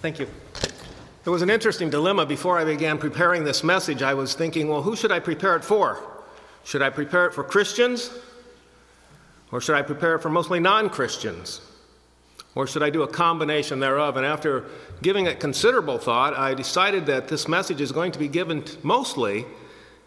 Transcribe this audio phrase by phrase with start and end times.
[0.00, 0.28] Thank you.
[1.24, 4.00] There was an interesting dilemma before I began preparing this message.
[4.00, 5.98] I was thinking, well, who should I prepare it for?
[6.62, 8.12] Should I prepare it for Christians?
[9.50, 11.62] Or should I prepare it for mostly non Christians?
[12.54, 14.16] Or should I do a combination thereof?
[14.16, 14.66] And after
[15.02, 19.46] giving it considerable thought, I decided that this message is going to be given mostly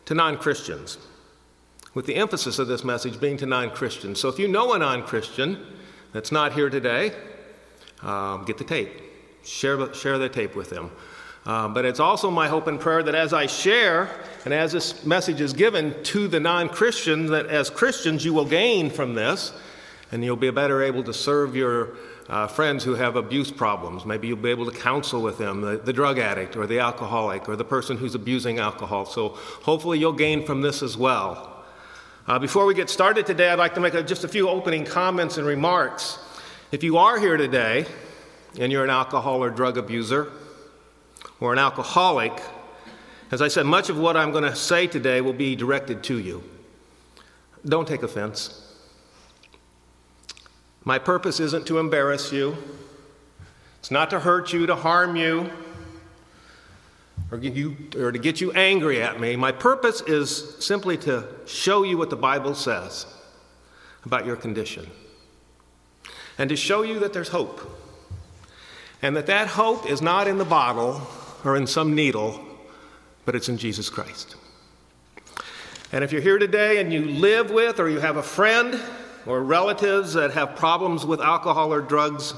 [0.05, 0.99] to non Christians,
[1.93, 4.21] with the emphasis of this message being to non Christians.
[4.21, 5.65] So if you know a non Christian
[6.13, 7.11] that's not here today,
[8.03, 9.10] um, get the tape.
[9.43, 10.91] Share, share the tape with them.
[11.45, 14.09] Um, but it's also my hope and prayer that as I share
[14.45, 18.45] and as this message is given to the non Christians, that as Christians you will
[18.45, 19.53] gain from this
[20.11, 21.95] and you'll be better able to serve your
[22.29, 24.05] uh, friends who have abuse problems.
[24.05, 27.49] Maybe you'll be able to counsel with them, the, the drug addict or the alcoholic
[27.49, 29.05] or the person who's abusing alcohol.
[29.05, 31.63] So hopefully you'll gain from this as well.
[32.27, 34.85] Uh, before we get started today, I'd like to make a, just a few opening
[34.85, 36.19] comments and remarks.
[36.71, 37.87] If you are here today
[38.59, 40.31] and you're an alcohol or drug abuser
[41.39, 42.33] or an alcoholic,
[43.31, 46.19] as I said, much of what I'm going to say today will be directed to
[46.19, 46.43] you.
[47.65, 48.57] Don't take offense.
[50.83, 52.57] My purpose isn't to embarrass you,
[53.79, 55.49] it's not to hurt you, to harm you,
[57.31, 59.35] or, you, or to get you angry at me.
[59.35, 63.05] My purpose is simply to show you what the Bible says
[64.05, 64.89] about your condition
[66.37, 67.80] and to show you that there's hope.
[69.01, 71.01] And that that hope is not in the bottle
[71.43, 72.39] or in some needle,
[73.25, 74.35] but it's in Jesus Christ.
[75.91, 78.79] And if you're here today and you live with or you have a friend
[79.25, 82.33] or relatives that have problems with alcohol or drugs,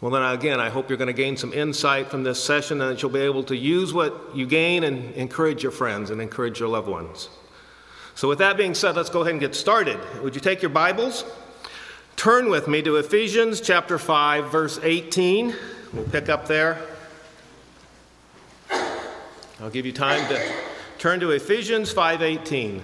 [0.00, 2.90] well, then again, I hope you're going to gain some insight from this session and
[2.90, 6.60] that you'll be able to use what you gain and encourage your friends and encourage
[6.60, 7.30] your loved ones.
[8.14, 9.98] So, with that being said, let's go ahead and get started.
[10.22, 11.24] Would you take your Bibles?
[12.16, 15.54] Turn with me to Ephesians chapter 5, verse 18.
[15.92, 16.80] We'll pick up there.
[19.60, 20.52] I'll give you time to
[20.98, 22.82] turn to Ephesians 5:18.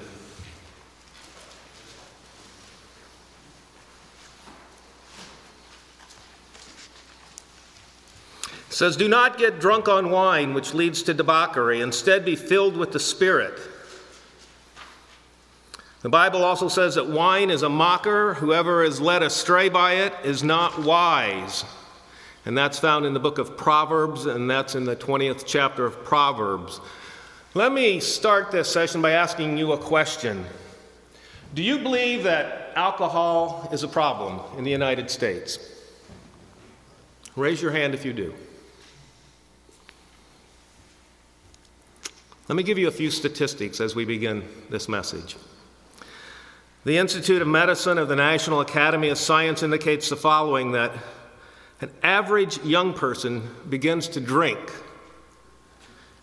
[8.80, 11.82] says, Do not get drunk on wine, which leads to debauchery.
[11.82, 13.60] Instead, be filled with the Spirit.
[16.02, 18.34] The Bible also says that wine is a mocker.
[18.34, 21.64] Whoever is led astray by it is not wise.
[22.46, 26.02] And that's found in the book of Proverbs, and that's in the 20th chapter of
[26.02, 26.80] Proverbs.
[27.52, 30.46] Let me start this session by asking you a question.
[31.54, 35.58] Do you believe that alcohol is a problem in the United States?
[37.36, 38.32] Raise your hand if you do.
[42.48, 45.36] Let me give you a few statistics as we begin this message.
[46.82, 50.92] The Institute of Medicine of the National Academy of Science indicates the following that
[51.82, 54.58] an average young person begins to drink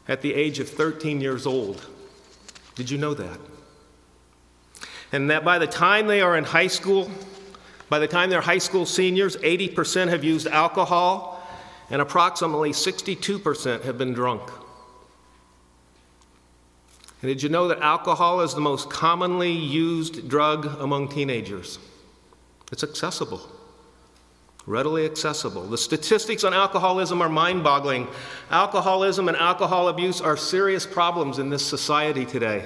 [0.08, 1.86] at the age of 13 years old.
[2.74, 3.40] Did you know that?
[5.12, 7.12] And that by the time they are in high school,
[7.88, 11.48] by the time they're high school seniors, 80% have used alcohol
[11.92, 14.42] and approximately 62% have been drunk.
[17.22, 21.80] And did you know that alcohol is the most commonly used drug among teenagers?
[22.72, 23.42] It's accessible,
[24.68, 25.64] readily accessible.
[25.64, 28.08] The statistics on alcoholism are mind boggling.
[28.52, 32.66] Alcoholism and alcohol abuse are serious problems in this society today.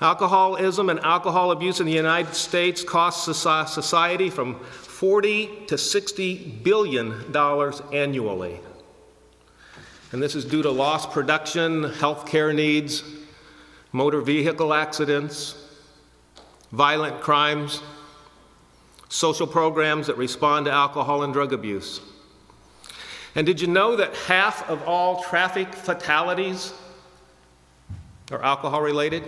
[0.00, 7.32] Alcoholism and alcohol abuse in the United States costs society from 40 to 60 billion
[7.32, 8.60] dollars annually.
[10.12, 13.02] And this is due to lost production, health care needs,
[13.94, 15.54] motor vehicle accidents,
[16.72, 17.80] violent crimes,
[19.08, 22.00] social programs that respond to alcohol and drug abuse.
[23.36, 26.74] And did you know that half of all traffic fatalities
[28.32, 29.22] are alcohol related?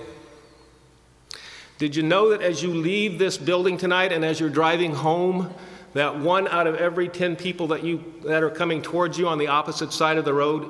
[1.79, 5.55] Did you know that as you leave this building tonight and as you're driving home,
[5.93, 9.39] that one out of every 10 people that, you, that are coming towards you on
[9.39, 10.69] the opposite side of the road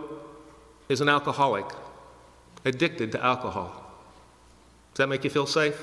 [0.91, 1.65] is an alcoholic,
[2.67, 3.85] addicted to alcohol?
[4.97, 5.79] Does that make you feel safe?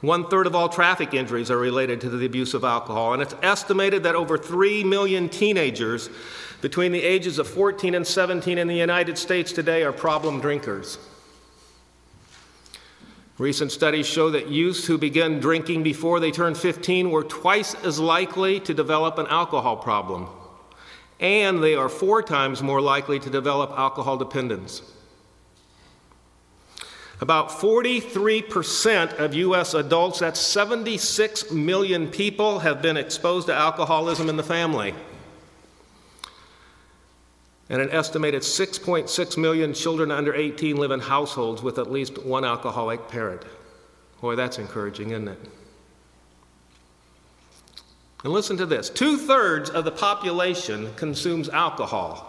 [0.00, 3.34] One third of all traffic injuries are related to the abuse of alcohol, and it's
[3.42, 6.08] estimated that over 3 million teenagers
[6.62, 10.96] between the ages of 14 and 17 in the United States today are problem drinkers.
[13.36, 18.00] Recent studies show that youths who begin drinking before they turn 15 were twice as
[18.00, 20.28] likely to develop an alcohol problem,
[21.20, 24.80] and they are four times more likely to develop alcohol dependence.
[27.20, 29.74] About 43% of U.S.
[29.74, 34.94] adults, that's 76 million people, have been exposed to alcoholism in the family.
[37.68, 42.44] And an estimated 6.6 million children under 18 live in households with at least one
[42.44, 43.42] alcoholic parent.
[44.22, 45.38] Boy, that's encouraging, isn't it?
[48.24, 52.26] And listen to this two thirds of the population consumes alcohol,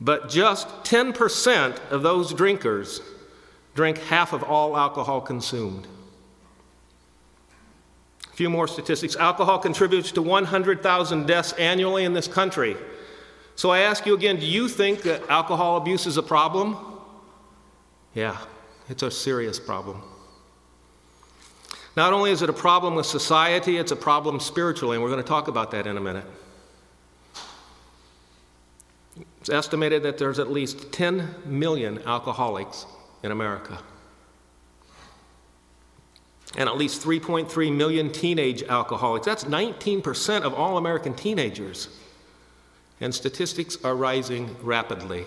[0.00, 3.00] but just 10% of those drinkers
[3.80, 5.86] drink half of all alcohol consumed.
[8.30, 12.76] A few more statistics alcohol contributes to 100,000 deaths annually in this country.
[13.56, 16.76] So I ask you again do you think that alcohol abuse is a problem?
[18.12, 18.36] Yeah,
[18.90, 20.02] it's a serious problem.
[21.96, 25.22] Not only is it a problem with society, it's a problem spiritually, and we're going
[25.22, 26.26] to talk about that in a minute.
[29.40, 32.84] It's estimated that there's at least 10 million alcoholics
[33.22, 33.78] in America.
[36.56, 39.24] And at least 3.3 million teenage alcoholics.
[39.24, 41.88] That's 19% of all American teenagers.
[43.00, 45.24] And statistics are rising rapidly.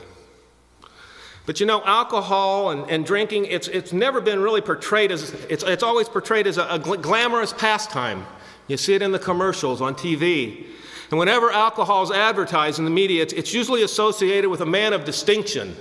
[1.46, 5.64] But you know, alcohol and, and drinking, it's, it's never been really portrayed as, it's,
[5.64, 8.26] it's always portrayed as a, a glamorous pastime.
[8.68, 10.66] You see it in the commercials on TV.
[11.10, 14.94] And whenever alcohol is advertised in the media, it's, it's usually associated with a man
[14.94, 15.76] of distinction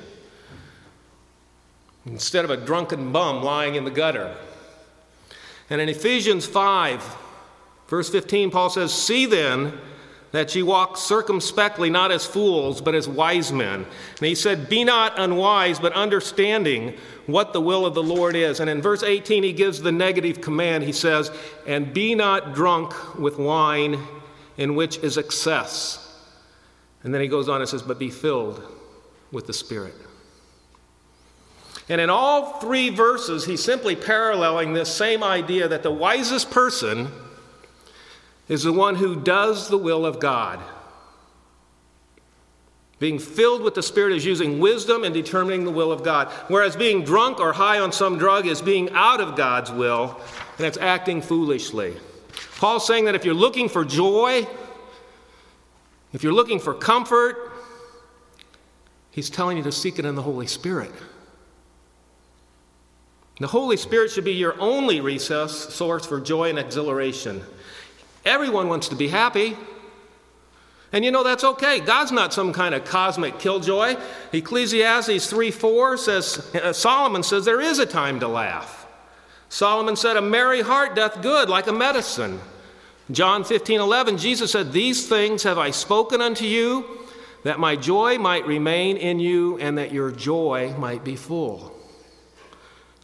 [2.07, 4.37] instead of a drunken bum lying in the gutter.
[5.71, 7.17] And in Ephesians 5,
[7.89, 9.73] verse 15, Paul says, See then,
[10.33, 13.87] that ye walk circumspectly, not as fools, but as wise men.
[14.19, 16.95] And he said, Be not unwise, but understanding
[17.27, 18.59] what the will of the Lord is.
[18.59, 20.85] And in verse 18, he gives the negative command.
[20.85, 21.31] He says,
[21.67, 23.99] And be not drunk with wine,
[24.57, 25.99] in which is excess.
[27.05, 28.63] And then he goes on and says, But be filled
[29.33, 29.95] with the Spirit.
[31.89, 37.09] And in all three verses, he's simply paralleling this same idea that the wisest person
[38.49, 40.61] is the one who does the will of God.
[42.99, 46.29] Being filled with the Spirit is using wisdom and determining the will of God.
[46.47, 50.21] Whereas being drunk or high on some drug is being out of God's will
[50.59, 51.97] and it's acting foolishly.
[52.59, 54.47] Paul's saying that if you're looking for joy,
[56.13, 57.51] if you're looking for comfort,
[59.11, 60.93] he's telling you to seek it in the Holy Spirit.
[63.43, 67.43] The Holy Spirit should be your only recess source for joy and exhilaration.
[68.25, 69.57] Everyone wants to be happy.
[70.93, 71.81] And you know, that's okay.
[71.81, 73.97] God's not some kind of cosmic killjoy.
[74.33, 78.87] Ecclesiastes 3 4 says, uh, Solomon says, there is a time to laugh.
[79.49, 82.39] Solomon said, A merry heart doth good like a medicine.
[83.11, 87.01] John 15 11, Jesus said, These things have I spoken unto you,
[87.43, 91.72] that my joy might remain in you, and that your joy might be full.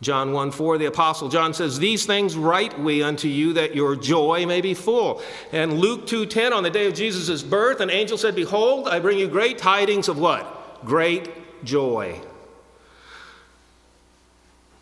[0.00, 3.97] John 1 4, the Apostle John says, These things write we unto you that your
[3.97, 5.21] joy may be full.
[5.50, 9.00] And Luke 2 10, on the day of Jesus' birth, an angel said, Behold, I
[9.00, 10.85] bring you great tidings of what?
[10.85, 12.21] Great joy.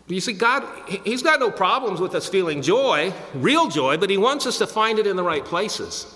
[0.07, 0.63] You see, God,
[1.03, 4.67] He's got no problems with us feeling joy, real joy, but He wants us to
[4.67, 6.13] find it in the right places.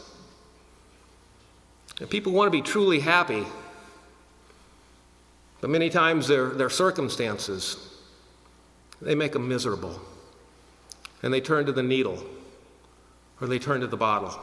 [1.99, 3.45] And people want to be truly happy,
[5.59, 7.90] but many times their, their circumstances,
[9.01, 9.99] they make them miserable.
[11.23, 12.23] And they turn to the needle
[13.39, 14.39] or they turn to the bottle.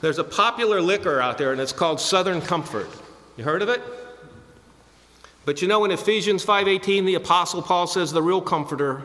[0.00, 2.88] There's a popular liquor out there and it's called Southern Comfort.
[3.36, 3.82] You heard of it?
[5.44, 9.02] But you know in Ephesians 5:18 the apostle Paul says the real comforter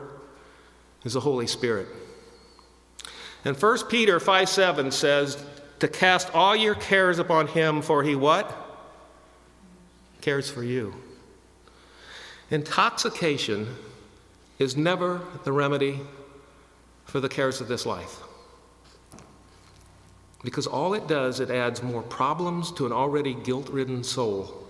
[1.04, 1.88] is the Holy Spirit.
[3.44, 5.44] And 1 Peter 5:7 says
[5.80, 8.56] to cast all your cares upon him, for he what?
[10.22, 10.96] Cares for you.
[12.50, 13.76] Intoxication
[14.60, 16.00] is never the remedy
[17.06, 18.20] for the cares of this life.
[20.44, 24.66] Because all it does, it adds more problems to an already guilt ridden soul.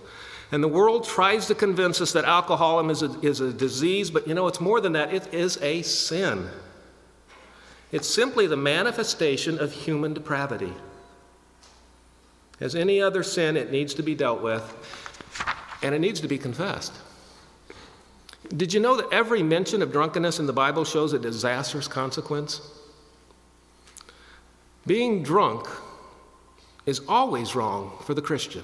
[0.52, 4.26] And the world tries to convince us that alcoholism is a, is a disease, but
[4.26, 5.12] you know, it's more than that.
[5.12, 6.48] It is a sin.
[7.92, 10.72] It's simply the manifestation of human depravity.
[12.60, 14.62] As any other sin, it needs to be dealt with,
[15.82, 16.92] and it needs to be confessed.
[18.54, 22.60] Did you know that every mention of drunkenness in the Bible shows a disastrous consequence?
[24.86, 25.66] Being drunk
[26.84, 28.62] is always wrong for the Christian.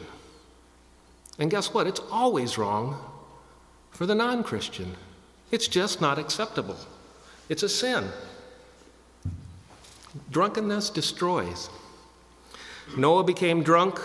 [1.39, 1.87] And guess what?
[1.87, 2.97] It's always wrong
[3.91, 4.95] for the non Christian.
[5.51, 6.77] It's just not acceptable.
[7.49, 8.09] It's a sin.
[10.31, 11.69] Drunkenness destroys.
[12.97, 14.01] Noah became drunk,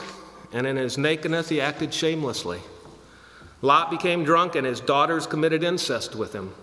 [0.54, 2.60] and in his nakedness he acted shamelessly.
[3.62, 6.54] Lot became drunk, and his daughters committed incest with him.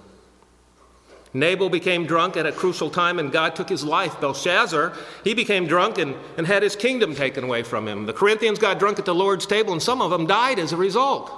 [1.36, 4.20] Nabal became drunk at a crucial time and God took his life.
[4.20, 4.92] Belshazzar,
[5.24, 8.06] he became drunk and, and had his kingdom taken away from him.
[8.06, 10.76] The Corinthians got drunk at the Lord's table and some of them died as a
[10.76, 11.32] result.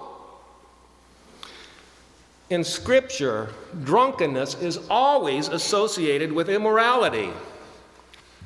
[2.50, 3.48] In Scripture,
[3.84, 7.30] drunkenness is always associated with immorality,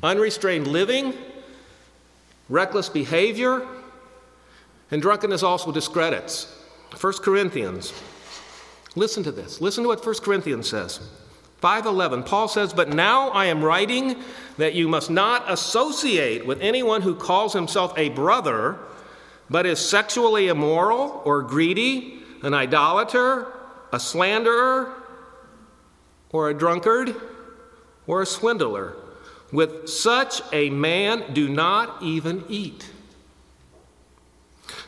[0.04, 1.14] unrestrained living,
[2.48, 3.66] reckless behavior,
[4.92, 6.59] and drunkenness also discredits.
[6.98, 7.92] 1 Corinthians.
[8.96, 9.60] Listen to this.
[9.60, 11.00] Listen to what 1 Corinthians says.
[11.60, 14.16] 5:11 Paul says, "But now I am writing
[14.56, 18.78] that you must not associate with anyone who calls himself a brother
[19.50, 23.46] but is sexually immoral or greedy, an idolater,
[23.92, 24.92] a slanderer,
[26.30, 27.14] or a drunkard,
[28.06, 28.94] or a swindler.
[29.52, 32.86] With such a man do not even eat."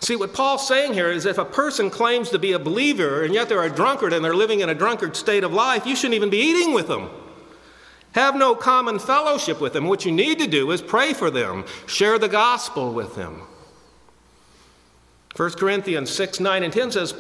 [0.01, 3.33] See, what Paul's saying here is if a person claims to be a believer and
[3.33, 6.15] yet they're a drunkard and they're living in a drunkard state of life, you shouldn't
[6.15, 7.09] even be eating with them.
[8.13, 9.87] Have no common fellowship with them.
[9.87, 13.43] What you need to do is pray for them, share the gospel with them.
[15.37, 17.15] 1 Corinthians 6, 9, and 10 says,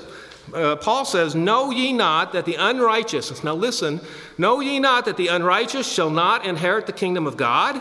[0.52, 4.00] uh, Paul says, Know ye not that the unrighteous, now listen,
[4.36, 7.80] know ye not that the unrighteous shall not inherit the kingdom of God?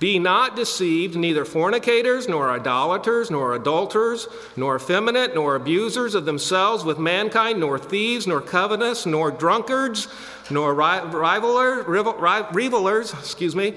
[0.00, 6.84] Be not deceived, neither fornicators, nor idolaters, nor adulterers, nor effeminate, nor abusers of themselves
[6.84, 10.08] with mankind, nor thieves, nor covetous, nor drunkards,
[10.50, 11.86] nor rivaler,
[12.52, 13.74] revelers, excuse me,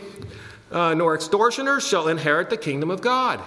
[0.71, 3.39] uh, nor extortioners shall inherit the kingdom of God.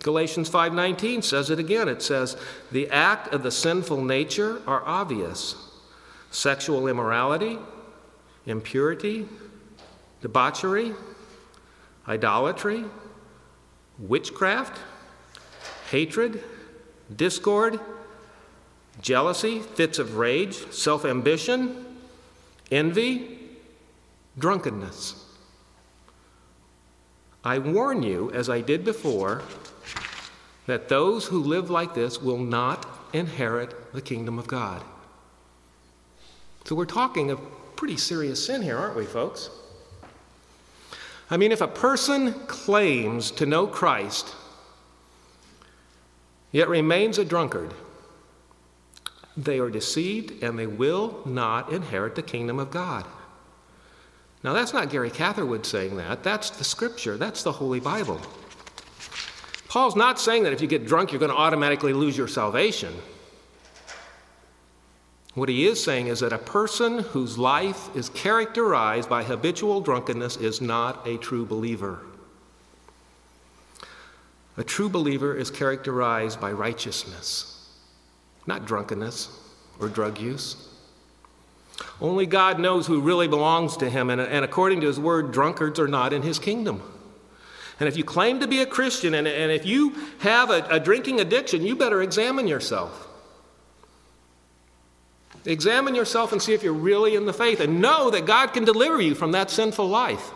[0.00, 1.88] Galatians 5:19 says it again.
[1.88, 2.36] It says,
[2.72, 5.54] "The act of the sinful nature are obvious:
[6.30, 7.58] sexual immorality,
[8.44, 9.28] impurity,
[10.22, 10.94] debauchery,
[12.08, 12.84] idolatry,
[13.98, 14.80] witchcraft,
[15.90, 16.42] hatred,
[17.14, 17.78] discord,
[19.00, 21.84] jealousy, fits of rage, self ambition,
[22.70, 23.38] envy,
[24.38, 25.26] drunkenness.
[27.44, 29.42] I warn you, as I did before,
[30.66, 34.82] that those who live like this will not inherit the kingdom of God.
[36.64, 37.40] So we're talking of
[37.74, 39.50] pretty serious sin here, aren't we, folks?
[41.32, 44.34] I mean, if a person claims to know Christ,
[46.50, 47.72] yet remains a drunkard,
[49.34, 53.06] they are deceived and they will not inherit the kingdom of God.
[54.44, 56.22] Now, that's not Gary Catherwood saying that.
[56.22, 58.20] That's the scripture, that's the Holy Bible.
[59.68, 62.92] Paul's not saying that if you get drunk, you're going to automatically lose your salvation.
[65.34, 70.36] What he is saying is that a person whose life is characterized by habitual drunkenness
[70.36, 72.00] is not a true believer.
[74.58, 77.70] A true believer is characterized by righteousness,
[78.46, 79.30] not drunkenness
[79.80, 80.68] or drug use.
[82.02, 85.80] Only God knows who really belongs to him, and, and according to his word, drunkards
[85.80, 86.82] are not in his kingdom.
[87.80, 90.78] And if you claim to be a Christian and, and if you have a, a
[90.78, 93.08] drinking addiction, you better examine yourself.
[95.44, 98.64] Examine yourself and see if you're really in the faith and know that God can
[98.64, 100.30] deliver you from that sinful life.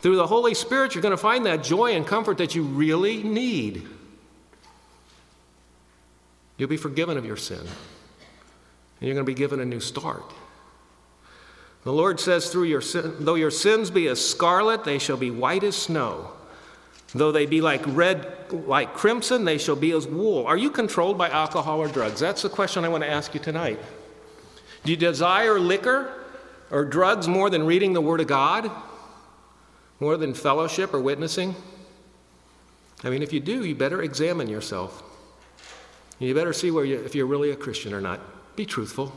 [0.00, 3.22] Through the Holy Spirit, you're going to find that joy and comfort that you really
[3.22, 3.86] need.
[6.56, 7.68] You'll be forgiven of your sin, and
[9.00, 10.24] you're going to be given a new start.
[11.84, 15.30] The Lord says, through your sin, though your sins be as scarlet, they shall be
[15.30, 16.30] white as snow.
[17.14, 20.46] Though they be like red, like crimson, they shall be as wool.
[20.46, 22.20] Are you controlled by alcohol or drugs?
[22.20, 23.78] That's the question I want to ask you tonight.
[24.84, 26.12] Do you desire liquor
[26.70, 28.70] or drugs more than reading the Word of God?
[29.98, 31.54] More than fellowship or witnessing?
[33.02, 35.02] I mean, if you do, you better examine yourself.
[36.18, 38.20] You better see where you, if you're really a Christian or not.
[38.56, 39.12] Be truthful.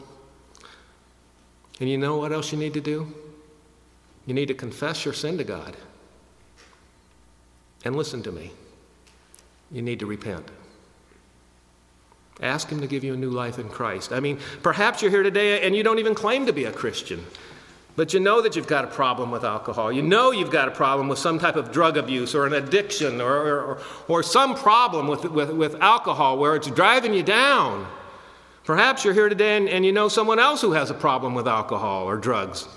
[1.80, 3.14] And you know what else you need to do?
[4.26, 5.78] You need to confess your sin to God.
[7.86, 8.52] And listen to me.
[9.72, 10.50] You need to repent.
[12.42, 14.14] Ask Him to give you a new life in Christ.
[14.14, 17.26] I mean, perhaps you're here today and you don't even claim to be a Christian,
[17.96, 19.92] but you know that you've got a problem with alcohol.
[19.92, 23.20] You know you've got a problem with some type of drug abuse or an addiction
[23.20, 27.88] or, or, or some problem with, with, with alcohol where it's driving you down.
[28.66, 31.48] Perhaps you're here today and, and you know someone else who has a problem with
[31.48, 32.68] alcohol or drugs.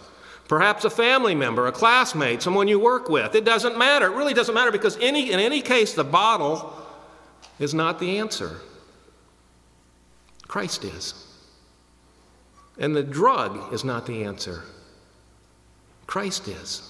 [0.49, 3.35] Perhaps a family member, a classmate, someone you work with.
[3.35, 4.07] It doesn't matter.
[4.07, 6.75] It really doesn't matter because any, in any case, the bottle
[7.59, 8.57] is not the answer.
[10.51, 11.15] Christ is.
[12.77, 14.65] And the drug is not the answer.
[16.09, 16.83] Christ is.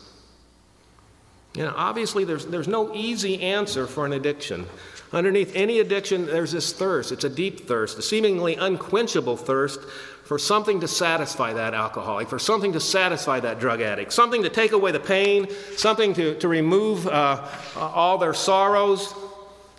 [1.55, 4.65] You know, obviously, there's, there's no easy answer for an addiction.
[5.13, 7.13] Underneath any addiction, there's this thirst.
[7.13, 9.81] It's a deep thirst, a seemingly unquenchable thirst
[10.25, 14.49] for something to satisfy that alcoholic, for something to satisfy that drug addict, something to
[14.49, 19.13] take away the pain, something to, to remove uh, all their sorrows.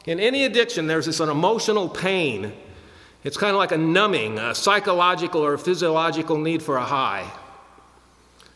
[0.06, 2.54] In any addiction, there's this an emotional pain.
[3.24, 7.30] It's kind of like a numbing, a psychological or physiological need for a high.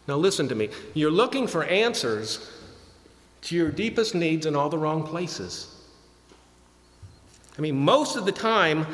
[0.07, 0.69] Now, listen to me.
[0.93, 2.51] You're looking for answers
[3.43, 5.71] to your deepest needs in all the wrong places.
[7.57, 8.85] I mean, most of the time,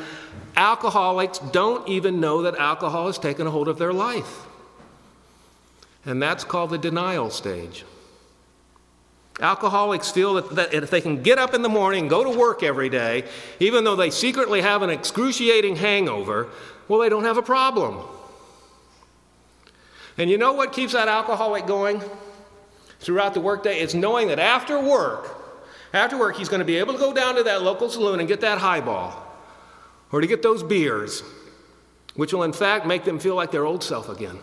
[0.56, 4.46] alcoholics don't even know that alcohol has taken a hold of their life.
[6.04, 7.84] And that's called the denial stage.
[9.40, 12.88] Alcoholics feel that, if they can get up in the morning, go to work every
[12.88, 13.24] day,
[13.60, 16.48] even though they secretly have an excruciating hangover,
[16.86, 18.06] well, they don't have a problem.
[20.18, 22.02] And you know what keeps that alcoholic going
[23.00, 23.80] throughout the workday?
[23.80, 25.34] It's knowing that after work,
[25.94, 28.28] after work, he's going to be able to go down to that local saloon and
[28.28, 29.26] get that highball
[30.12, 31.22] or to get those beers,
[32.14, 34.38] which will in fact make them feel like their old self again.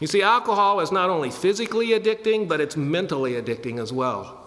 [0.00, 4.40] You see, alcohol is not only physically addicting, but it's mentally addicting as well.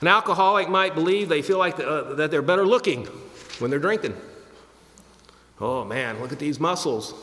[0.00, 3.06] An alcoholic might believe they feel like the, uh, that they're better looking
[3.58, 4.14] when they're drinking.
[5.60, 7.14] Oh man, look at these muscles.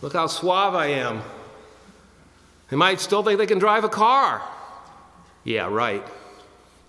[0.00, 1.22] Look how suave I am.
[2.70, 4.42] They might still think they can drive a car.
[5.44, 6.04] Yeah, right.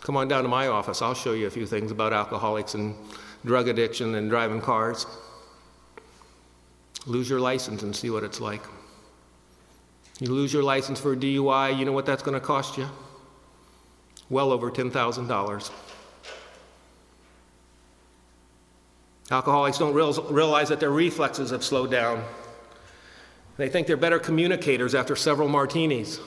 [0.01, 1.01] Come on down to my office.
[1.01, 2.96] I'll show you a few things about alcoholics and
[3.46, 5.06] drug addiction and driving cars.
[7.06, 8.62] Lose your license and see what it's like.
[10.19, 12.89] You lose your license for a DUI, you know what that's going to cost you?
[14.29, 15.71] Well over $10,000.
[19.31, 22.23] Alcoholics don't realize that their reflexes have slowed down.
[23.57, 26.19] They think they're better communicators after several martinis.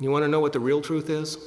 [0.00, 1.38] You want to know what the real truth is?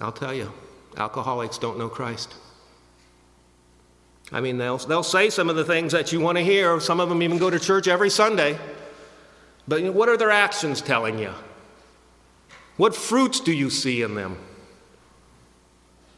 [0.00, 0.52] I'll tell you
[0.96, 2.34] alcoholics don't know Christ.
[4.32, 6.78] I mean, they'll, they'll say some of the things that you want to hear.
[6.80, 8.58] Some of them even go to church every Sunday.
[9.66, 11.32] But what are their actions telling you?
[12.76, 14.38] What fruits do you see in them?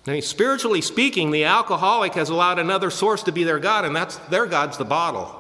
[0.07, 3.95] I mean, spiritually speaking, the alcoholic has allowed another source to be their God, and
[3.95, 5.39] that's their God's the bottle.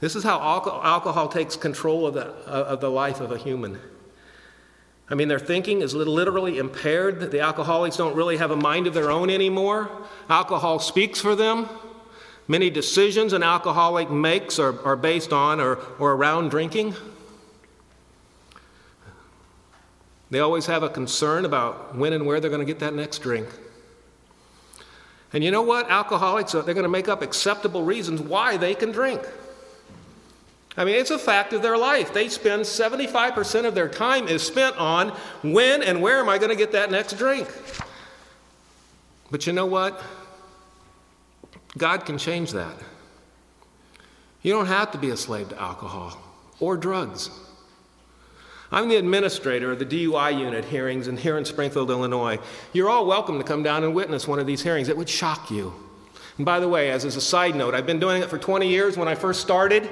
[0.00, 3.78] This is how alcohol takes control of the, of the life of a human.
[5.10, 7.30] I mean, their thinking is literally impaired.
[7.30, 9.90] The alcoholics don't really have a mind of their own anymore.
[10.30, 11.68] Alcohol speaks for them.
[12.48, 16.94] Many decisions an alcoholic makes are, are based on or, or around drinking.
[20.30, 23.18] They always have a concern about when and where they're going to get that next
[23.18, 23.48] drink.
[25.32, 25.90] And you know what?
[25.90, 29.22] Alcoholics, uh, they're going to make up acceptable reasons why they can drink.
[30.76, 32.12] I mean, it's a fact of their life.
[32.12, 35.10] They spend 75% of their time is spent on
[35.42, 37.48] when and where am I going to get that next drink?
[39.30, 40.02] But you know what?
[41.78, 42.74] God can change that.
[44.42, 46.18] You don't have to be a slave to alcohol
[46.60, 47.30] or drugs.
[48.70, 52.38] I'm the administrator of the DUI unit hearings in here in Springfield, Illinois.
[52.72, 54.88] You're all welcome to come down and witness one of these hearings.
[54.88, 55.72] It would shock you.
[56.36, 58.68] And by the way, as, as a side note, I've been doing it for 20
[58.68, 58.96] years.
[58.96, 59.88] When I first started,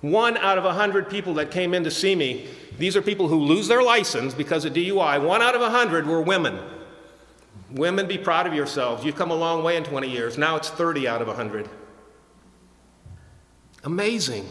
[0.00, 2.46] one out of a 100 people that came in to see me,
[2.78, 5.22] these are people who lose their license because of DUI.
[5.22, 6.58] One out of a 100 were women.
[7.70, 9.04] Women, be proud of yourselves.
[9.04, 10.38] You've come a long way in 20 years.
[10.38, 11.68] Now it's 30 out of a 100.
[13.84, 14.48] Amazing.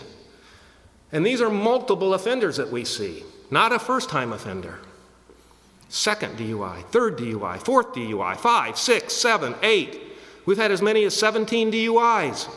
[1.12, 4.80] And these are multiple offenders that we see, not a first time offender.
[5.90, 10.02] Second DUI, third DUI, fourth DUI, five, six, seven, eight.
[10.46, 12.50] We've had as many as 17 DUIs.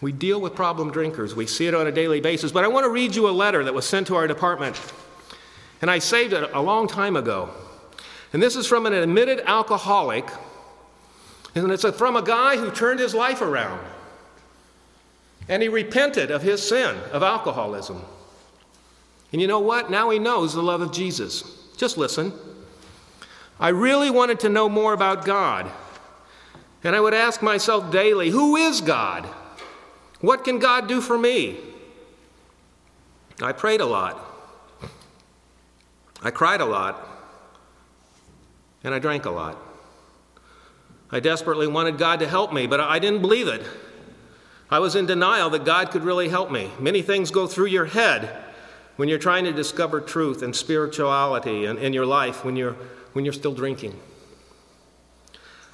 [0.00, 1.34] We deal with problem drinkers.
[1.34, 2.52] We see it on a daily basis.
[2.52, 4.80] But I want to read you a letter that was sent to our department.
[5.82, 7.50] And I saved it a long time ago.
[8.32, 10.28] And this is from an admitted alcoholic.
[11.54, 13.84] And it's from a guy who turned his life around.
[15.48, 18.02] And he repented of his sin of alcoholism.
[19.32, 19.90] And you know what?
[19.90, 21.42] Now he knows the love of Jesus.
[21.76, 22.32] Just listen.
[23.58, 25.70] I really wanted to know more about God.
[26.82, 29.28] And I would ask myself daily, who is God?
[30.20, 31.58] What can God do for me?
[33.40, 34.22] I prayed a lot.
[36.22, 37.06] I cried a lot.
[38.84, 39.58] And I drank a lot.
[41.10, 43.66] I desperately wanted God to help me, but I didn't believe it.
[44.70, 46.70] I was in denial that God could really help me.
[46.78, 48.44] Many things go through your head
[48.96, 52.76] when you're trying to discover truth and spirituality in, in your life when you're,
[53.12, 53.98] when you're still drinking.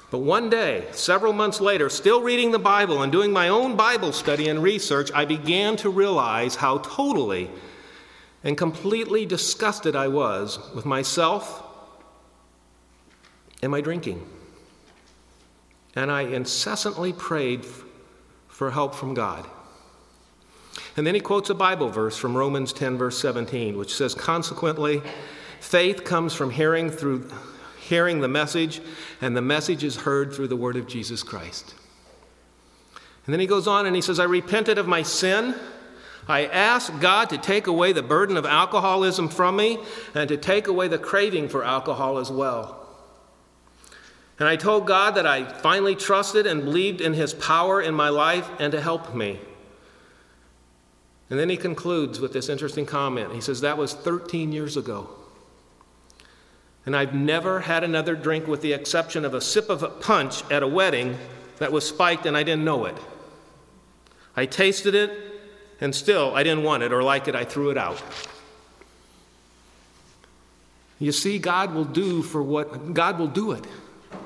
[0.09, 4.13] But one day, several months later, still reading the Bible and doing my own Bible
[4.13, 7.49] study and research, I began to realize how totally
[8.43, 11.61] and completely disgusted I was with myself
[13.61, 14.25] and my drinking.
[15.95, 17.65] And I incessantly prayed
[18.47, 19.45] for help from God.
[20.95, 25.01] And then he quotes a Bible verse from Romans 10, verse 17, which says, Consequently,
[25.59, 27.29] faith comes from hearing through
[27.87, 28.81] hearing the message,
[29.21, 31.73] and the message is heard through the word of Jesus Christ.
[33.25, 35.55] And then he goes on and he says, I repented of my sin.
[36.27, 39.79] I asked God to take away the burden of alcoholism from me
[40.13, 42.85] and to take away the craving for alcohol as well.
[44.39, 48.09] And I told God that I finally trusted and believed in His power in my
[48.09, 49.39] life and to help me.
[51.29, 53.33] And then he concludes with this interesting comment.
[53.33, 55.09] He says, That was 13 years ago
[56.87, 60.49] and I've never had another drink with the exception of a sip of a punch
[60.49, 61.17] at a wedding
[61.57, 62.95] that was spiked and I didn't know it.
[64.37, 65.11] I tasted it,
[65.81, 68.01] and still I didn't want it or like it, I threw it out.
[70.97, 73.65] You see, God will do for what God will do it.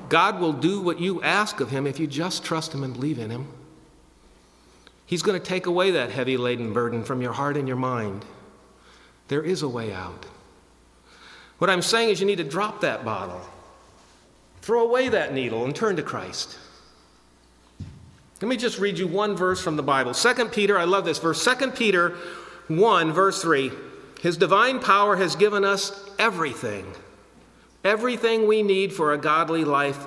[0.08, 3.18] God will do what you ask of Him if you just trust Him and believe
[3.18, 3.48] in Him.
[5.04, 8.24] He's going to take away that heavy laden burden from your heart and your mind.
[9.26, 10.26] There is a way out.
[11.62, 13.40] What I'm saying is, you need to drop that bottle,
[14.62, 16.58] throw away that needle, and turn to Christ.
[18.40, 20.12] Let me just read you one verse from the Bible.
[20.12, 21.44] 2 Peter, I love this verse.
[21.44, 22.16] 2 Peter
[22.66, 23.70] 1, verse 3.
[24.20, 26.84] His divine power has given us everything,
[27.84, 30.04] everything we need for a godly life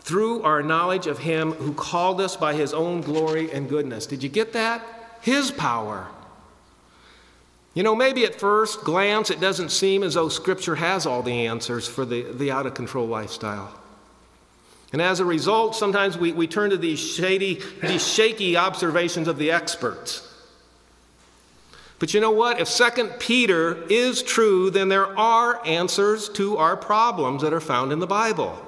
[0.00, 4.06] through our knowledge of Him who called us by His own glory and goodness.
[4.06, 4.84] Did you get that?
[5.20, 6.08] His power.
[7.74, 11.46] You know, maybe at first glance it doesn't seem as though Scripture has all the
[11.46, 13.72] answers for the, the out of control lifestyle.
[14.92, 19.38] And as a result, sometimes we, we turn to these shady, these shaky observations of
[19.38, 20.26] the experts.
[22.00, 22.58] But you know what?
[22.58, 27.92] If 2 Peter is true, then there are answers to our problems that are found
[27.92, 28.58] in the Bible.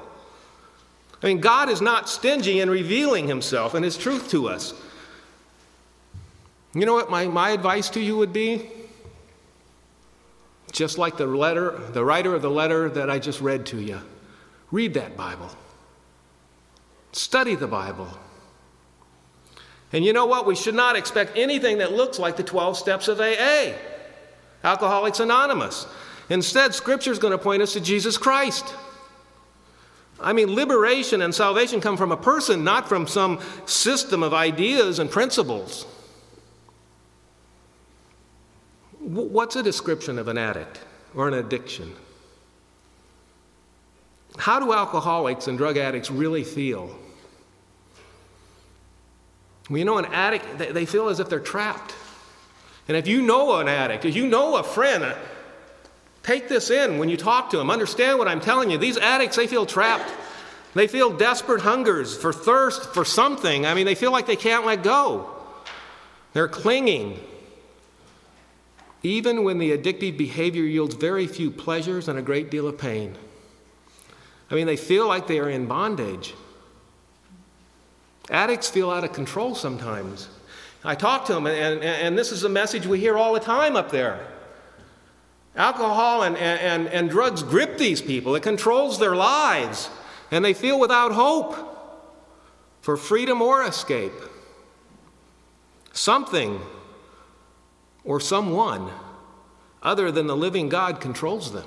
[1.22, 4.74] I mean, God is not stingy in revealing himself and his truth to us.
[6.74, 8.68] You know what my, my advice to you would be?
[10.72, 14.00] Just like the letter, the writer of the letter that I just read to you.
[14.70, 15.50] Read that Bible.
[17.12, 18.08] Study the Bible.
[19.92, 20.46] And you know what?
[20.46, 23.74] We should not expect anything that looks like the 12 steps of AA,
[24.64, 25.86] Alcoholics Anonymous.
[26.30, 28.74] Instead, Scripture is going to point us to Jesus Christ.
[30.18, 34.98] I mean, liberation and salvation come from a person, not from some system of ideas
[34.98, 35.84] and principles.
[39.12, 40.80] What's a description of an addict
[41.14, 41.94] or an addiction?
[44.38, 46.98] How do alcoholics and drug addicts really feel?
[49.68, 51.94] Well, you know, an addict, they feel as if they're trapped.
[52.88, 55.14] And if you know an addict, if you know a friend, uh,
[56.22, 57.70] take this in when you talk to them.
[57.70, 58.78] Understand what I'm telling you.
[58.78, 60.10] These addicts, they feel trapped.
[60.72, 63.66] They feel desperate hungers for thirst for something.
[63.66, 65.28] I mean, they feel like they can't let go.
[66.32, 67.20] They're clinging
[69.02, 73.16] even when the addictive behavior yields very few pleasures and a great deal of pain.
[74.50, 76.34] I mean, they feel like they are in bondage.
[78.30, 80.28] Addicts feel out of control sometimes.
[80.84, 83.40] I talk to them, and, and, and this is a message we hear all the
[83.40, 84.26] time up there.
[85.56, 89.90] Alcohol and, and, and drugs grip these people, it controls their lives,
[90.30, 91.56] and they feel without hope
[92.80, 94.12] for freedom or escape.
[95.92, 96.60] Something
[98.04, 98.90] or someone
[99.82, 101.66] other than the living God controls them.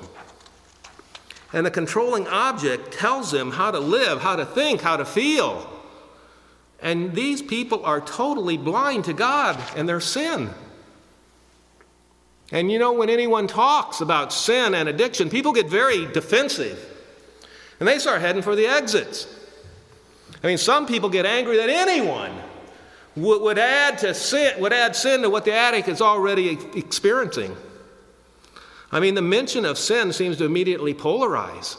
[1.53, 5.71] And the controlling object tells them how to live, how to think, how to feel.
[6.81, 10.49] And these people are totally blind to God and their sin.
[12.51, 16.91] And you know, when anyone talks about sin and addiction, people get very defensive.
[17.79, 19.27] And they start heading for the exits.
[20.43, 22.31] I mean, some people get angry that anyone
[23.15, 27.55] would, would add to sin, would add sin to what the addict is already experiencing.
[28.91, 31.77] I mean, the mention of sin seems to immediately polarize.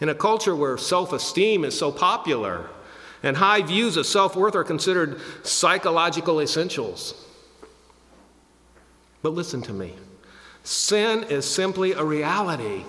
[0.00, 2.70] In a culture where self esteem is so popular
[3.22, 7.24] and high views of self worth are considered psychological essentials.
[9.22, 9.94] But listen to me
[10.62, 12.84] sin is simply a reality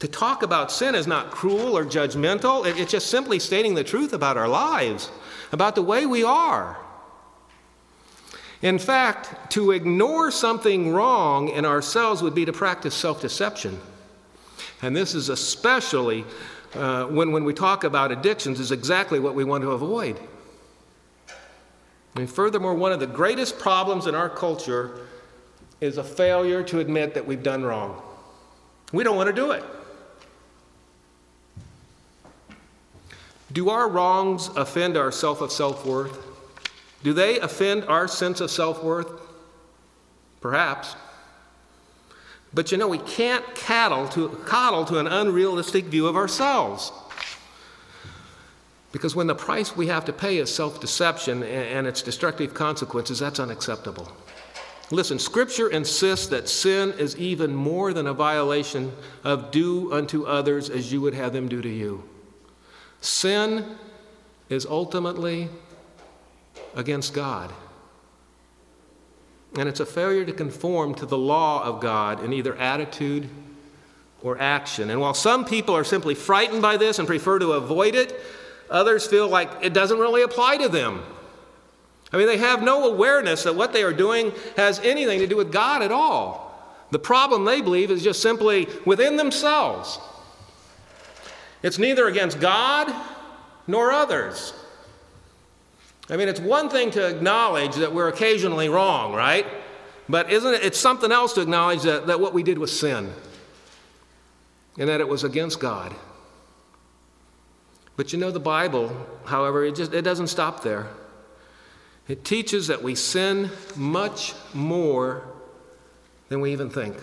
[0.00, 4.12] To talk about sin is not cruel or judgmental, it's just simply stating the truth
[4.12, 5.10] about our lives,
[5.52, 6.76] about the way we are.
[8.60, 13.78] In fact, to ignore something wrong in ourselves would be to practice self deception.
[14.82, 16.24] And this is especially
[16.74, 20.20] uh, when, when we talk about addictions, is exactly what we want to avoid.
[22.16, 25.06] And furthermore, one of the greatest problems in our culture
[25.80, 28.02] is a failure to admit that we've done wrong.
[28.92, 29.64] We don't want to do it.
[33.56, 36.26] Do our wrongs offend our self of self worth?
[37.02, 39.10] Do they offend our sense of self worth?
[40.42, 40.94] Perhaps.
[42.52, 46.92] But you know, we can't coddle to, coddle to an unrealistic view of ourselves.
[48.92, 53.20] Because when the price we have to pay is self deception and its destructive consequences,
[53.20, 54.12] that's unacceptable.
[54.90, 58.92] Listen, Scripture insists that sin is even more than a violation
[59.24, 62.06] of do unto others as you would have them do to you.
[63.06, 63.78] Sin
[64.48, 65.48] is ultimately
[66.74, 67.52] against God.
[69.56, 73.28] And it's a failure to conform to the law of God in either attitude
[74.22, 74.90] or action.
[74.90, 78.20] And while some people are simply frightened by this and prefer to avoid it,
[78.70, 81.00] others feel like it doesn't really apply to them.
[82.12, 85.36] I mean, they have no awareness that what they are doing has anything to do
[85.36, 86.42] with God at all.
[86.90, 90.00] The problem, they believe, is just simply within themselves.
[91.62, 92.92] It's neither against God
[93.66, 94.52] nor others.
[96.08, 99.46] I mean, it's one thing to acknowledge that we're occasionally wrong, right?
[100.08, 100.62] But isn't it?
[100.62, 103.12] It's something else to acknowledge that, that what we did was sin
[104.78, 105.94] and that it was against God.
[107.96, 110.86] But you know, the Bible, however, it just it doesn't stop there.
[112.08, 115.24] It teaches that we sin much more
[116.28, 116.96] than we even think.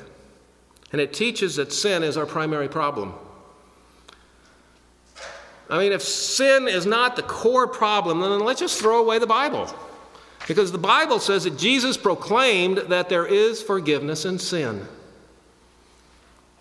[0.91, 3.15] And it teaches that sin is our primary problem.
[5.69, 9.27] I mean, if sin is not the core problem, then let's just throw away the
[9.27, 9.73] Bible.
[10.47, 14.85] Because the Bible says that Jesus proclaimed that there is forgiveness in sin.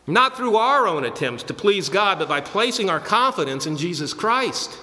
[0.06, 4.14] Not through our own attempts to please God, but by placing our confidence in Jesus
[4.14, 4.76] Christ,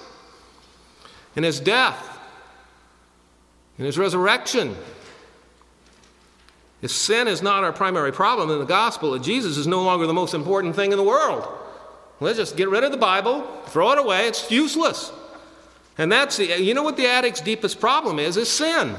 [1.36, 2.18] in His death,
[3.78, 4.76] in His resurrection.
[6.82, 10.06] If sin is not our primary problem, then the gospel of Jesus is no longer
[10.06, 11.46] the most important thing in the world.
[12.20, 15.10] Let's just get rid of the Bible, throw it away, it's useless.
[15.96, 18.36] And that's the, you know what the addict's deepest problem is?
[18.36, 18.96] Is sin.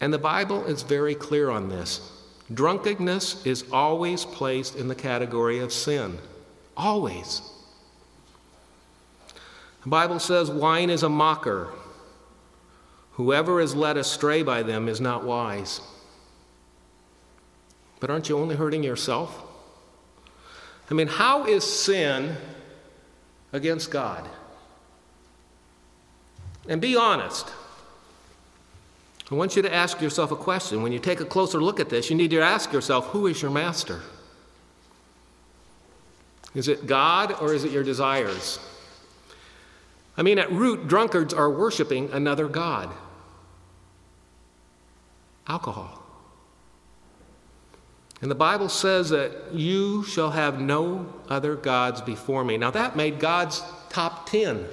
[0.00, 2.10] And the Bible is very clear on this.
[2.52, 6.18] Drunkenness is always placed in the category of sin.
[6.76, 7.42] Always.
[9.84, 11.68] The Bible says wine is a mocker.
[13.12, 15.80] Whoever is led astray by them is not wise.
[18.00, 19.51] But aren't you only hurting yourself?
[20.92, 22.36] I mean, how is sin
[23.50, 24.28] against God?
[26.68, 27.50] And be honest.
[29.30, 30.82] I want you to ask yourself a question.
[30.82, 33.40] When you take a closer look at this, you need to ask yourself who is
[33.40, 34.02] your master?
[36.54, 38.58] Is it God or is it your desires?
[40.18, 42.90] I mean, at root, drunkards are worshiping another God
[45.48, 46.01] alcohol.
[48.22, 52.56] And the Bible says that you shall have no other gods before me.
[52.56, 54.64] Now, that made God's top 10.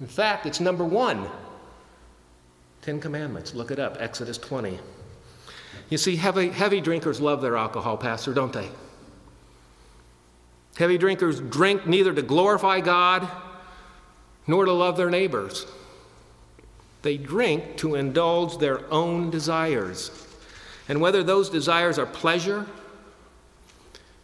[0.00, 1.28] In fact, it's number one
[2.82, 3.54] Ten Commandments.
[3.54, 4.78] Look it up, Exodus 20.
[5.88, 8.68] You see, heavy, heavy drinkers love their alcohol, Pastor, don't they?
[10.76, 13.28] Heavy drinkers drink neither to glorify God
[14.46, 15.66] nor to love their neighbors.
[17.02, 20.25] They drink to indulge their own desires.
[20.88, 22.66] And whether those desires are pleasure,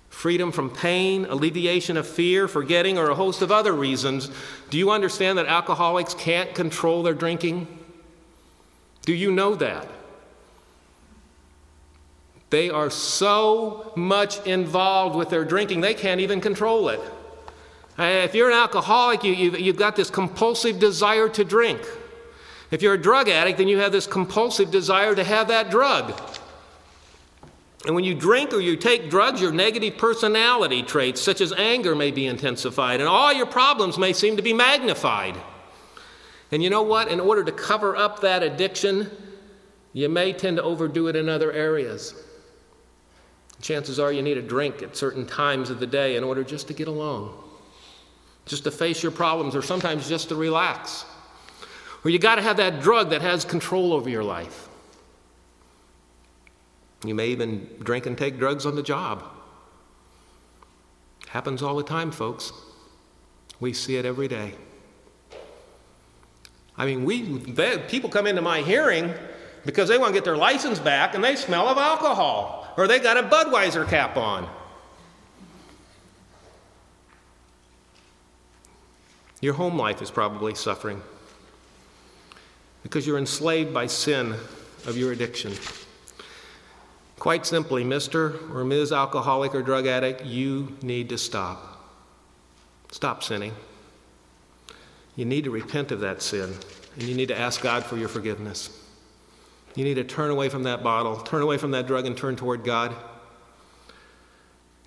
[0.09, 4.31] freedom from pain, alleviation of fear, forgetting, or a host of other reasons,
[4.71, 7.67] do you understand that alcoholics can't control their drinking?
[9.03, 9.89] Do you know that?
[12.51, 17.01] They are so much involved with their drinking, they can't even control it.
[17.99, 21.81] If you're an alcoholic, you, have got this compulsive desire to drink.
[22.71, 26.19] If you're a drug addict, then you have this compulsive desire to have that drug.
[27.85, 31.97] And when you drink or you take drugs, your negative personality traits, such as anger,
[31.97, 35.37] may be intensified, and all your problems may seem to be magnified.
[36.53, 37.09] And you know what?
[37.09, 39.11] In order to cover up that addiction,
[39.93, 42.15] you may tend to overdo it in other areas.
[43.61, 46.69] Chances are you need a drink at certain times of the day in order just
[46.69, 47.33] to get along,
[48.45, 51.05] just to face your problems, or sometimes just to relax.
[52.05, 54.62] Or you got to have that drug that has control over your life.
[57.05, 59.25] You may even drink and take drugs on the job.
[61.29, 62.53] Happens all the time, folks.
[63.59, 64.55] We see it every day.
[66.77, 69.13] I mean, we they, people come into my hearing
[69.65, 72.61] because they want to get their license back and they smell of alcohol.
[72.77, 74.49] or they got a Budweiser cap on.
[79.43, 81.03] Your home life is probably suffering
[82.83, 84.35] because you're enslaved by sin
[84.87, 85.53] of your addiction.
[87.23, 88.53] Quite simply, Mr.
[88.53, 88.91] or Ms.
[88.91, 91.81] Alcoholic or drug addict, you need to stop.
[92.91, 93.53] Stop sinning.
[95.15, 96.53] You need to repent of that sin,
[96.95, 98.77] and you need to ask God for your forgiveness.
[99.77, 102.35] You need to turn away from that bottle, turn away from that drug, and turn
[102.35, 102.93] toward God.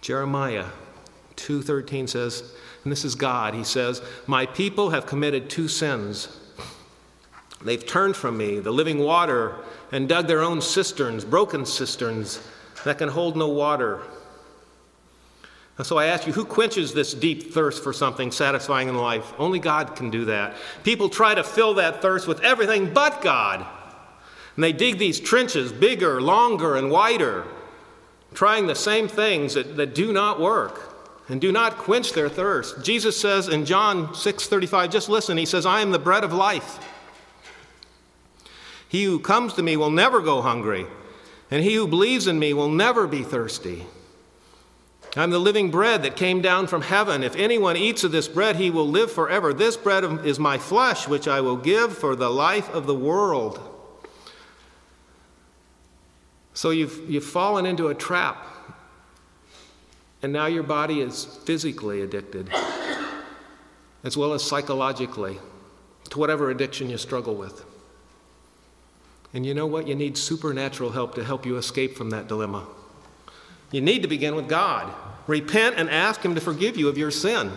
[0.01, 0.65] Jeremiah
[1.37, 3.53] 2:13 says, and this is God.
[3.53, 6.37] He says, My people have committed two sins.
[7.63, 9.55] They've turned from me, the living water,
[9.95, 12.45] and dug their own cisterns, broken cisterns
[12.84, 14.01] that can hold no water.
[15.77, 19.31] And so I ask you, who quenches this deep thirst for something satisfying in life?
[19.38, 20.58] Only God can do that.
[20.84, 23.65] People try to fill that thirst with everything but God.
[24.55, 27.45] And they dig these trenches bigger, longer, and wider,
[28.34, 30.93] trying the same things that, that do not work
[31.29, 32.84] and do not quench their thirst.
[32.84, 36.79] Jesus says in John 6:35, just listen, he says, "I am the bread of life.
[38.87, 40.87] He who comes to me will never go hungry,
[41.51, 43.85] and he who believes in me will never be thirsty."
[45.17, 47.23] I'm the living bread that came down from heaven.
[47.23, 49.53] If anyone eats of this bread, he will live forever.
[49.53, 53.61] This bread is my flesh, which I will give for the life of the world.
[56.53, 58.45] So you've, you've fallen into a trap
[60.25, 62.49] and now your body is physically addicted,
[64.03, 65.37] as well as psychologically,
[66.09, 67.63] to whatever addiction you struggle with.
[69.35, 69.85] And you know what?
[69.85, 72.65] You need supernatural help to help you escape from that dilemma.
[73.69, 74.91] You need to begin with God.
[75.27, 77.51] Repent and ask Him to forgive you of your sin.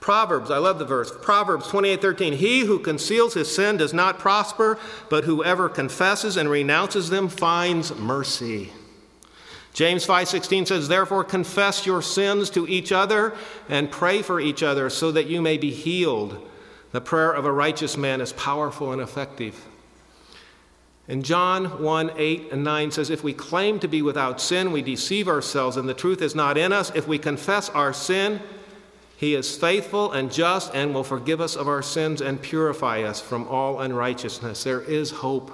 [0.00, 1.12] Proverbs, I love the verse.
[1.22, 2.32] Proverbs 28:13.
[2.32, 4.76] He who conceals his sin does not prosper,
[5.08, 8.72] but whoever confesses and renounces them finds mercy.
[9.72, 13.34] James 5:16 says, "Therefore confess your sins to each other
[13.68, 16.38] and pray for each other so that you may be healed.
[16.90, 19.54] The prayer of a righteous man is powerful and effective."
[21.08, 24.82] And John 1 8 and 9 says, If we claim to be without sin, we
[24.82, 26.92] deceive ourselves, and the truth is not in us.
[26.94, 28.40] If we confess our sin,
[29.16, 33.20] he is faithful and just and will forgive us of our sins and purify us
[33.20, 34.64] from all unrighteousness.
[34.64, 35.52] There is hope.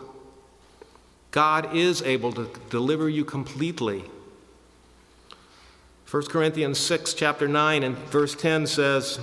[1.30, 4.04] God is able to deliver you completely.
[6.10, 9.20] 1 Corinthians 6, chapter 9, and verse 10 says,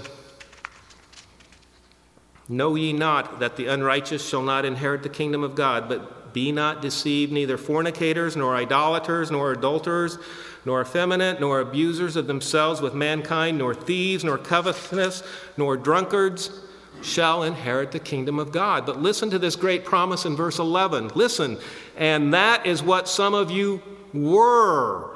[2.48, 6.52] Know ye not that the unrighteous shall not inherit the kingdom of God, but be
[6.52, 10.18] not deceived, neither fornicators, nor idolaters, nor adulterers,
[10.66, 15.24] nor effeminate, nor abusers of themselves with mankind, nor thieves, nor covetous,
[15.58, 16.62] nor drunkards
[17.02, 18.86] shall inherit the kingdom of God.
[18.86, 21.10] But listen to this great promise in verse 11.
[21.16, 21.58] Listen,
[21.96, 23.82] and that is what some of you
[24.14, 25.16] were.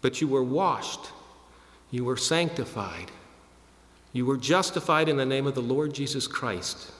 [0.00, 1.10] But you were washed,
[1.90, 3.10] you were sanctified,
[4.16, 6.90] you were justified in the name of the Lord Jesus Christ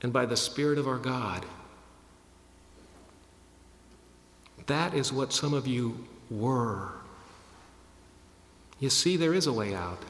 [0.00, 1.44] and by the Spirit of our God.
[4.66, 6.92] That is what some of you were.
[8.80, 10.02] You see, there is a way out.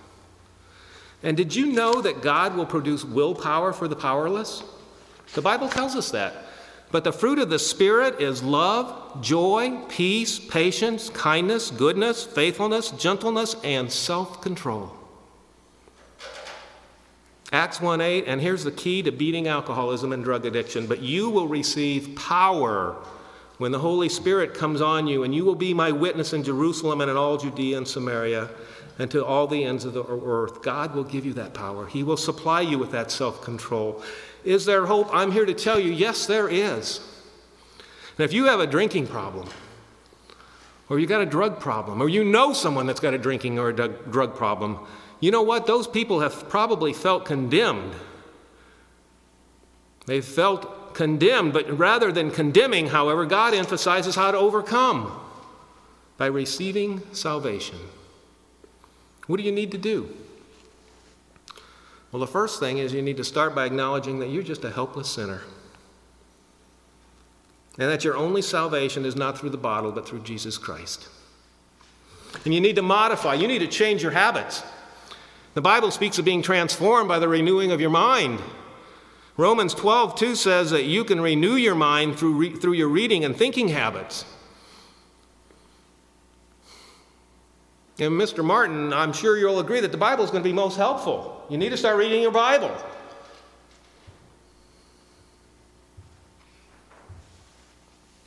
[1.23, 4.63] And did you know that God will produce willpower for the powerless?
[5.35, 6.35] The Bible tells us that.
[6.93, 13.57] But the fruit of the Spirit is love, joy, peace, patience, kindness, goodness, faithfulness, gentleness,
[13.65, 14.93] and self control.
[17.53, 20.87] Acts 1 8, and here's the key to beating alcoholism and drug addiction.
[20.87, 22.97] But you will receive power
[23.57, 27.01] when the Holy Spirit comes on you, and you will be my witness in Jerusalem
[27.01, 28.51] and in all Judea and Samaria
[28.99, 30.63] and to all the ends of the earth.
[30.63, 31.87] God will give you that power.
[31.87, 34.03] He will supply you with that self control.
[34.45, 35.09] Is there hope?
[35.13, 37.01] I'm here to tell you, yes, there is.
[38.19, 39.49] And if you have a drinking problem,
[40.89, 43.69] or you got a drug problem, or you know someone that's got a drinking or
[43.69, 44.87] a drug problem,
[45.21, 45.67] you know what?
[45.67, 47.95] Those people have probably felt condemned.
[50.07, 55.13] They felt condemned, but rather than condemning, however, God emphasizes how to overcome
[56.17, 57.79] by receiving salvation.
[59.27, 60.15] What do you need to do?
[62.11, 64.71] Well, the first thing is you need to start by acknowledging that you're just a
[64.71, 65.43] helpless sinner.
[67.79, 71.09] And that your only salvation is not through the bottle, but through Jesus Christ.
[72.45, 74.63] And you need to modify, you need to change your habits.
[75.55, 78.41] The Bible speaks of being transformed by the renewing of your mind.
[79.37, 83.25] Romans 12, 2 says that you can renew your mind through, re- through your reading
[83.25, 84.25] and thinking habits.
[88.01, 88.45] And Mr.
[88.45, 91.45] Martin, I'm sure you'll agree that the Bible is going to be most helpful.
[91.49, 92.77] You need to start reading your Bible.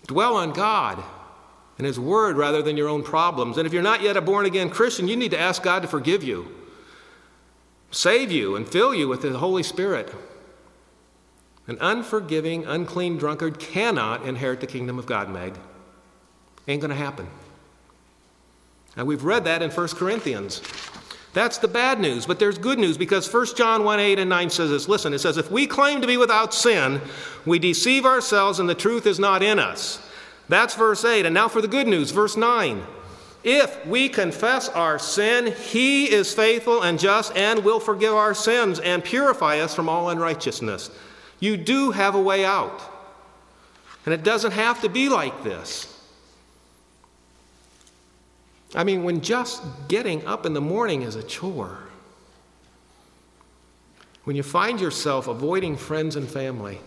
[0.07, 1.01] Dwell on God
[1.78, 3.57] and His Word rather than your own problems.
[3.57, 5.88] And if you're not yet a born again Christian, you need to ask God to
[5.88, 6.53] forgive you,
[7.92, 10.14] save you, and fill you with the Holy Spirit.
[11.68, 15.56] An unforgiving, unclean drunkard cannot inherit the kingdom of God, Meg.
[16.68, 17.28] Ain't going to happen.
[18.96, 20.62] And we've read that in 1 Corinthians.
[21.34, 24.50] That's the bad news, but there's good news because 1 John 1 8 and 9
[24.50, 24.89] says this.
[24.89, 27.00] Listen, it says, If we claim to be without sin,
[27.46, 30.06] we deceive ourselves and the truth is not in us.
[30.50, 31.26] That's verse 8.
[31.26, 32.84] And now for the good news, verse 9.
[33.44, 38.80] If we confess our sin, he is faithful and just and will forgive our sins
[38.80, 40.92] and purify us from all unrighteousness.
[41.39, 42.82] You do have a way out.
[44.06, 45.88] And it doesn't have to be like this.
[48.74, 51.80] I mean, when just getting up in the morning is a chore,
[54.24, 56.80] when you find yourself avoiding friends and family,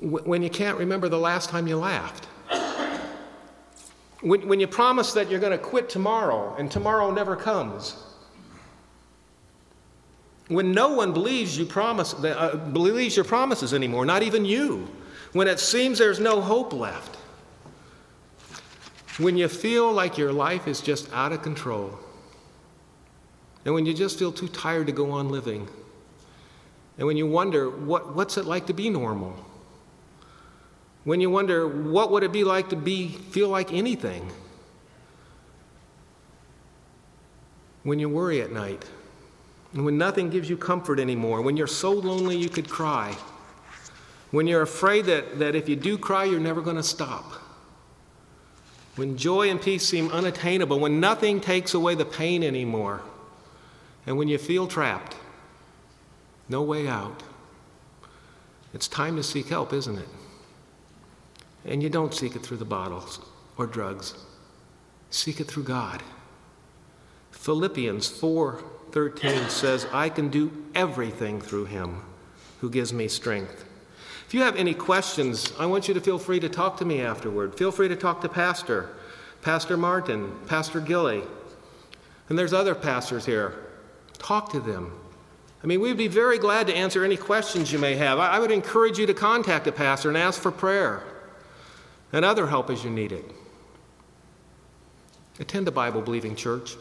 [0.00, 2.26] when you can't remember the last time you laughed,
[4.20, 7.96] when, when you promise that you're going to quit tomorrow and tomorrow never comes,
[10.48, 14.88] when no one believes you promise, uh, believes your promises anymore, not even you,
[15.32, 17.16] when it seems there's no hope left,
[19.18, 21.98] when you feel like your life is just out of control,
[23.64, 25.68] and when you just feel too tired to go on living,
[26.98, 29.36] and when you wonder, what, what's it like to be normal?
[31.04, 34.30] When you wonder, what would it be like to be, feel like anything?
[37.82, 38.84] When you worry at night,
[39.72, 43.16] and when nothing gives you comfort anymore, when you're so lonely you could cry,
[44.30, 47.40] when you're afraid that, that if you do cry, you're never going to stop
[49.00, 53.00] when joy and peace seem unattainable, when nothing takes away the pain anymore,
[54.06, 55.16] and when you feel trapped,
[56.50, 57.22] no way out,
[58.74, 60.08] it's time to seek help, isn't it?
[61.64, 63.20] And you don't seek it through the bottles
[63.56, 64.14] or drugs.
[65.10, 66.02] Seek it through God.
[67.32, 72.02] Philippians 4:13 says, "I can do everything through him
[72.60, 73.64] who gives me strength."
[74.26, 77.00] If you have any questions, I want you to feel free to talk to me
[77.00, 77.56] afterward.
[77.56, 78.90] Feel free to talk to Pastor,
[79.42, 81.24] Pastor Martin, Pastor Gilley.
[82.28, 83.54] And there's other pastors here.
[84.18, 84.92] Talk to them.
[85.64, 88.18] I mean, we'd be very glad to answer any questions you may have.
[88.18, 91.02] I would encourage you to contact a pastor and ask for prayer
[92.12, 93.24] and other help as you need it.
[95.38, 96.76] Attend a Bible believing church.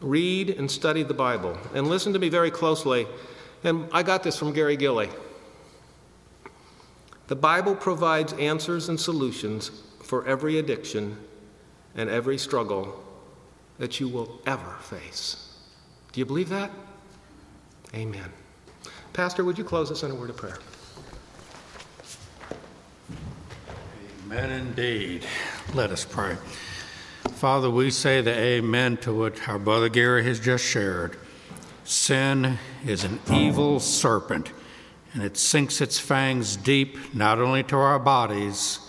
[0.00, 1.58] Read and study the Bible.
[1.74, 3.06] And listen to me very closely.
[3.62, 5.10] And I got this from Gary Gilley.
[7.26, 9.70] The Bible provides answers and solutions
[10.02, 11.18] for every addiction
[11.94, 13.02] and every struggle
[13.78, 15.56] that you will ever face.
[16.12, 16.70] Do you believe that?
[17.94, 18.30] Amen.
[19.12, 20.58] Pastor, would you close us in a word of prayer?
[24.26, 25.26] Amen indeed.
[25.74, 26.38] Let us pray.
[27.34, 31.18] Father, we say the amen to what our brother Gary has just shared.
[31.84, 34.50] Sin is an evil serpent
[35.12, 38.80] and it sinks its fangs deep not only to our bodies,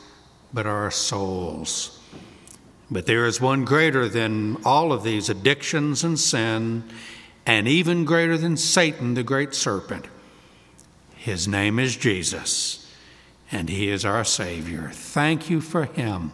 [0.53, 1.99] but our souls.
[2.89, 6.85] But there is one greater than all of these addictions and sin,
[7.45, 10.05] and even greater than Satan, the great serpent.
[11.17, 12.84] His name is Jesus,
[13.51, 14.89] and He is our Savior.
[14.93, 16.31] Thank you for Him.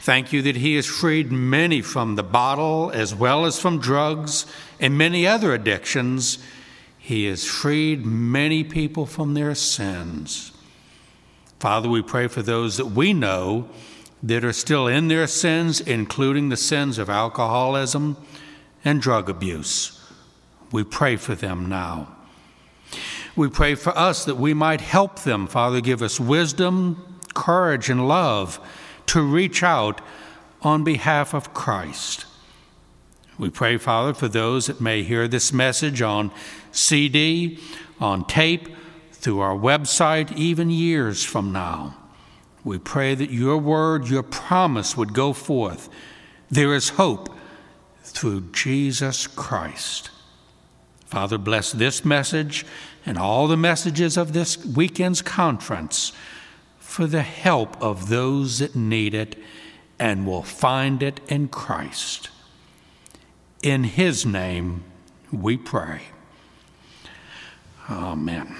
[0.00, 4.46] Thank you that He has freed many from the bottle as well as from drugs
[4.80, 6.38] and many other addictions
[7.06, 10.50] he has freed many people from their sins.
[11.60, 13.68] Father, we pray for those that we know
[14.24, 18.16] that are still in their sins, including the sins of alcoholism
[18.84, 20.04] and drug abuse.
[20.72, 22.15] We pray for them now.
[23.36, 25.46] We pray for us that we might help them.
[25.46, 28.58] Father, give us wisdom, courage, and love
[29.06, 30.00] to reach out
[30.62, 32.24] on behalf of Christ.
[33.38, 36.32] We pray, Father, for those that may hear this message on
[36.72, 37.58] CD,
[38.00, 38.74] on tape,
[39.12, 41.94] through our website, even years from now.
[42.64, 45.90] We pray that your word, your promise would go forth.
[46.50, 47.28] There is hope
[48.02, 50.10] through Jesus Christ.
[51.06, 52.64] Father, bless this message
[53.06, 56.12] and all the messages of this weekend's conference
[56.78, 59.38] for the help of those that need it
[59.98, 62.28] and will find it in Christ.
[63.62, 64.82] In His name
[65.32, 66.02] we pray.
[67.88, 68.56] Amen.